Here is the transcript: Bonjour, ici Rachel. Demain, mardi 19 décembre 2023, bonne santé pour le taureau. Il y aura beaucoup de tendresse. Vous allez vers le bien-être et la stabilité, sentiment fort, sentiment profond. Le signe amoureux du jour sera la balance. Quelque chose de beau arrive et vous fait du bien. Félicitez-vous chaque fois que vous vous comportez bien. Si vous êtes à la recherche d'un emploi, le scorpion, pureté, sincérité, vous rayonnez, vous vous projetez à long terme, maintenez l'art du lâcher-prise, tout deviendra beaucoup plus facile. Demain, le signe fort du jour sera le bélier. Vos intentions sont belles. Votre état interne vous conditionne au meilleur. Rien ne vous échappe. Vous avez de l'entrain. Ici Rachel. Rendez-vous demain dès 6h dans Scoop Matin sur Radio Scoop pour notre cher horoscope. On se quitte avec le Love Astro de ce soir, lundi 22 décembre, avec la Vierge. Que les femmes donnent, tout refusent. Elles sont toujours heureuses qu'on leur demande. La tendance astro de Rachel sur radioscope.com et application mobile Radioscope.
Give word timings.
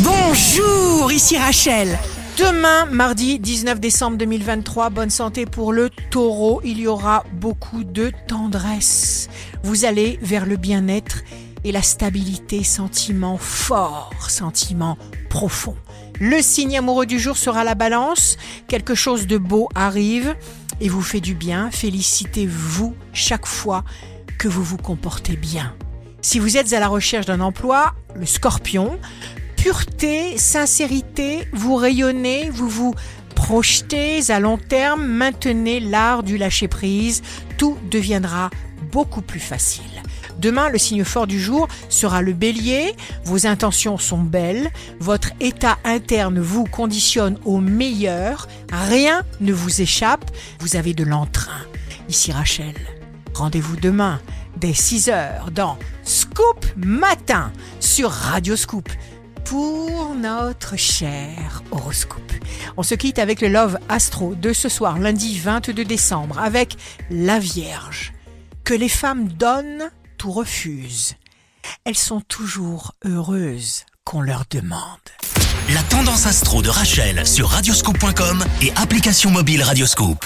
Bonjour, 0.00 1.10
ici 1.10 1.38
Rachel. 1.38 1.98
Demain, 2.36 2.84
mardi 2.84 3.38
19 3.38 3.80
décembre 3.80 4.18
2023, 4.18 4.90
bonne 4.90 5.08
santé 5.08 5.46
pour 5.46 5.72
le 5.72 5.88
taureau. 6.10 6.60
Il 6.64 6.78
y 6.78 6.86
aura 6.86 7.24
beaucoup 7.32 7.82
de 7.82 8.12
tendresse. 8.28 9.30
Vous 9.62 9.86
allez 9.86 10.18
vers 10.20 10.44
le 10.44 10.56
bien-être 10.56 11.22
et 11.64 11.72
la 11.72 11.80
stabilité, 11.80 12.62
sentiment 12.62 13.38
fort, 13.38 14.12
sentiment 14.28 14.98
profond. 15.30 15.76
Le 16.20 16.42
signe 16.42 16.76
amoureux 16.76 17.06
du 17.06 17.18
jour 17.18 17.38
sera 17.38 17.64
la 17.64 17.74
balance. 17.74 18.36
Quelque 18.68 18.94
chose 18.94 19.26
de 19.26 19.38
beau 19.38 19.70
arrive 19.74 20.36
et 20.78 20.90
vous 20.90 21.02
fait 21.02 21.20
du 21.20 21.34
bien. 21.34 21.70
Félicitez-vous 21.70 22.94
chaque 23.14 23.46
fois 23.46 23.82
que 24.38 24.48
vous 24.48 24.62
vous 24.62 24.76
comportez 24.76 25.36
bien. 25.36 25.74
Si 26.20 26.38
vous 26.38 26.56
êtes 26.56 26.72
à 26.72 26.80
la 26.80 26.88
recherche 26.88 27.24
d'un 27.24 27.40
emploi, 27.40 27.94
le 28.16 28.26
scorpion, 28.26 28.98
pureté, 29.56 30.38
sincérité, 30.38 31.48
vous 31.52 31.76
rayonnez, 31.76 32.50
vous 32.50 32.68
vous 32.68 32.94
projetez 33.34 34.30
à 34.30 34.40
long 34.40 34.58
terme, 34.58 35.06
maintenez 35.06 35.80
l'art 35.80 36.22
du 36.22 36.38
lâcher-prise, 36.38 37.22
tout 37.58 37.76
deviendra 37.90 38.50
beaucoup 38.92 39.22
plus 39.22 39.40
facile. 39.40 39.84
Demain, 40.38 40.68
le 40.68 40.78
signe 40.78 41.04
fort 41.04 41.26
du 41.26 41.40
jour 41.40 41.68
sera 41.88 42.22
le 42.22 42.32
bélier. 42.32 42.94
Vos 43.24 43.46
intentions 43.46 43.98
sont 43.98 44.18
belles. 44.18 44.70
Votre 45.00 45.30
état 45.40 45.78
interne 45.84 46.38
vous 46.38 46.64
conditionne 46.64 47.38
au 47.44 47.58
meilleur. 47.58 48.46
Rien 48.70 49.22
ne 49.40 49.52
vous 49.52 49.80
échappe. 49.80 50.30
Vous 50.60 50.76
avez 50.76 50.92
de 50.92 51.04
l'entrain. 51.04 51.62
Ici 52.08 52.32
Rachel. 52.32 52.74
Rendez-vous 53.34 53.76
demain 53.76 54.20
dès 54.58 54.72
6h 54.72 55.50
dans 55.52 55.78
Scoop 56.04 56.66
Matin 56.76 57.52
sur 57.80 58.10
Radio 58.10 58.56
Scoop 58.56 58.88
pour 59.46 60.14
notre 60.14 60.76
cher 60.76 61.62
horoscope. 61.70 62.32
On 62.76 62.82
se 62.82 62.94
quitte 62.94 63.18
avec 63.18 63.40
le 63.40 63.48
Love 63.48 63.78
Astro 63.88 64.34
de 64.34 64.52
ce 64.52 64.68
soir, 64.68 64.98
lundi 64.98 65.38
22 65.38 65.84
décembre, 65.84 66.38
avec 66.38 66.76
la 67.10 67.38
Vierge. 67.38 68.12
Que 68.64 68.74
les 68.74 68.88
femmes 68.88 69.28
donnent, 69.28 69.90
tout 70.18 70.32
refusent. 70.32 71.14
Elles 71.84 71.96
sont 71.96 72.20
toujours 72.20 72.94
heureuses 73.04 73.84
qu'on 74.04 74.20
leur 74.20 74.44
demande. 74.50 74.80
La 75.72 75.82
tendance 75.84 76.26
astro 76.26 76.62
de 76.62 76.68
Rachel 76.68 77.26
sur 77.26 77.48
radioscope.com 77.48 78.44
et 78.62 78.72
application 78.76 79.30
mobile 79.30 79.62
Radioscope. 79.62 80.24